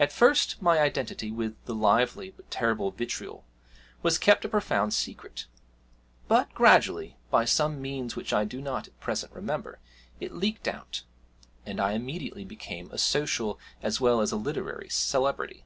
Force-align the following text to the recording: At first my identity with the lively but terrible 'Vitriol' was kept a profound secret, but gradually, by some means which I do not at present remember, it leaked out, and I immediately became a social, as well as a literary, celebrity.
At 0.00 0.10
first 0.10 0.60
my 0.60 0.80
identity 0.80 1.30
with 1.30 1.54
the 1.66 1.74
lively 1.76 2.32
but 2.32 2.50
terrible 2.50 2.90
'Vitriol' 2.90 3.44
was 4.02 4.18
kept 4.18 4.44
a 4.44 4.48
profound 4.48 4.92
secret, 4.92 5.46
but 6.26 6.52
gradually, 6.52 7.16
by 7.30 7.44
some 7.44 7.80
means 7.80 8.16
which 8.16 8.32
I 8.32 8.44
do 8.44 8.60
not 8.60 8.88
at 8.88 8.98
present 8.98 9.32
remember, 9.32 9.78
it 10.18 10.32
leaked 10.34 10.66
out, 10.66 11.04
and 11.64 11.80
I 11.80 11.92
immediately 11.92 12.44
became 12.44 12.90
a 12.90 12.98
social, 12.98 13.56
as 13.84 14.00
well 14.00 14.20
as 14.20 14.32
a 14.32 14.36
literary, 14.36 14.88
celebrity. 14.88 15.64